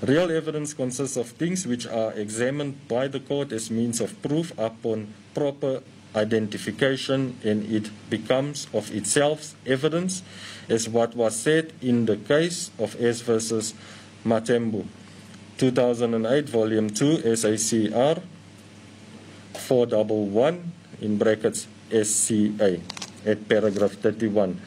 [0.00, 4.54] Real evidence consists of things which are examined by the court as means of proof
[4.56, 5.82] upon proper
[6.14, 10.22] identification and it becomes of itself evidence
[10.68, 13.74] as what was said in the case of S versus
[14.24, 14.86] Mthembu.
[15.58, 18.22] 2008 volume 2 SACR
[19.54, 22.78] 411 in brackets SCA
[23.26, 24.60] at paragraph 31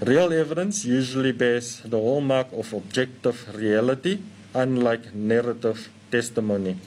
[0.00, 4.18] real evidence usually bears the hallmark of objective reality
[4.54, 6.78] unlike narrative testimony.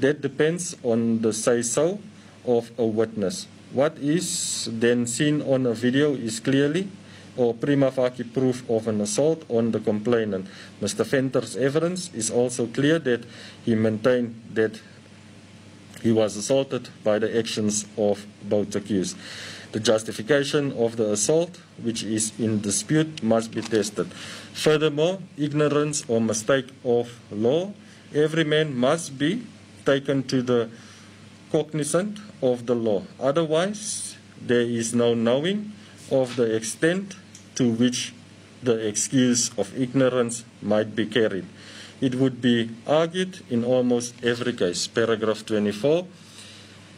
[0.00, 2.00] That depends on the say so
[2.44, 3.46] of a witness.
[3.72, 6.88] What is then seen on a video is clearly
[7.36, 10.46] or prima facie proof of an assault on the complainant.
[10.80, 11.04] Mr.
[11.04, 13.24] Venter's evidence is also clear that
[13.64, 14.80] he maintained that
[16.04, 19.16] he was assaulted by the actions of both accused.
[19.72, 24.12] The justification of the assault, which is in dispute, must be tested.
[24.52, 27.72] Furthermore, ignorance or mistake of law,
[28.14, 29.46] every man must be
[29.86, 30.68] taken to the
[31.50, 33.02] cognizant of the law.
[33.18, 35.72] Otherwise, there is no knowing
[36.10, 37.16] of the extent
[37.54, 38.12] to which
[38.62, 41.46] the excuse of ignorance might be carried.
[42.00, 44.86] It would be argued in almost every case.
[44.86, 46.06] Paragraph 24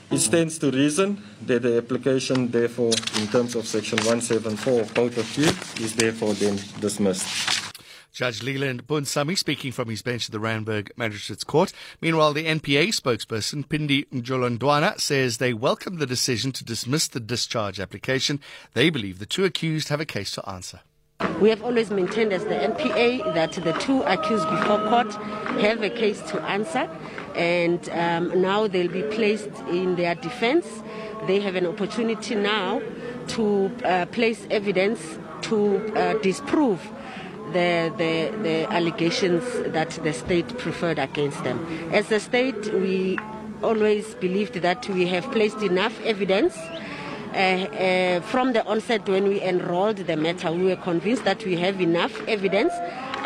[0.08, 5.18] it stands to reason that the application, therefore, in terms of Section 174 of both
[5.18, 5.48] of you,
[5.84, 7.74] is therefore then dismissed.
[8.12, 11.72] Judge Leland Bunsami speaking from his bench at the Randburg Magistrates Court.
[12.00, 17.80] Meanwhile, the NPA spokesperson, Phindi Mjonondwane, says they welcome the decision to dismiss the discharge
[17.80, 18.40] application.
[18.74, 20.80] They believe the two accused have a case to answer.
[21.40, 25.12] We have always maintained as the NPA that the two accused before court
[25.60, 26.88] have a case to answer
[27.34, 30.66] and um, now they'll be placed in their defense.
[31.26, 32.82] They have an opportunity now
[33.28, 36.80] to uh, place evidence to uh, disprove
[37.52, 41.58] the, the, the allegations that the state preferred against them.
[41.92, 43.18] As a state, we
[43.62, 46.56] always believed that we have placed enough evidence.
[47.36, 51.54] Uh, uh, from the onset, when we enrolled the matter, we were convinced that we
[51.54, 52.72] have enough evidence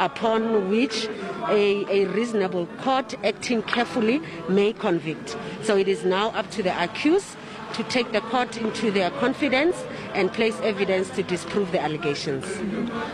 [0.00, 1.06] upon which
[1.48, 5.36] a, a reasonable court acting carefully may convict.
[5.62, 7.36] So it is now up to the accused
[7.74, 9.76] to take the court into their confidence
[10.14, 12.44] and place evidence to disprove the allegations.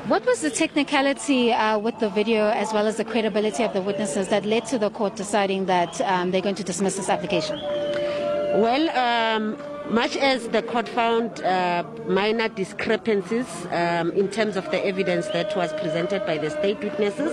[0.08, 3.82] What was the technicality uh, with the video as well as the credibility of the
[3.82, 7.60] witnesses that led to the court deciding that um, they're going to dismiss this application?
[7.60, 9.58] Well, um,
[9.90, 15.56] much as the court found uh, minor discrepancies um, in terms of the evidence that
[15.56, 17.32] was presented by the state witnesses,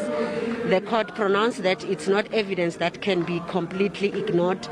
[0.69, 4.68] the court pronounced that it's not evidence that can be completely ignored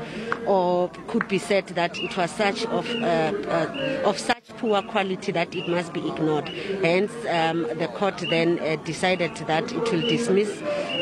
[0.46, 5.32] or could be said that it was such of, uh, uh, of such poor quality
[5.32, 6.48] that it must be ignored.
[6.48, 10.50] Hence, um, the court then uh, decided that it will dismiss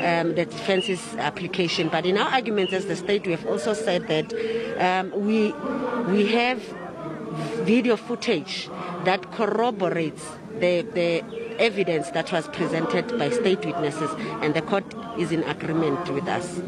[0.02, 1.88] um, the defense's application.
[1.88, 4.32] But in our arguments as the state, we have also said that
[4.80, 5.52] um, we
[6.10, 6.60] we have
[7.64, 8.68] video footage
[9.04, 10.26] that corroborates
[10.58, 11.24] the, the
[11.58, 14.10] evidence that was presented by state witnesses,
[14.42, 14.84] and the court
[15.18, 16.60] is in agreement with us.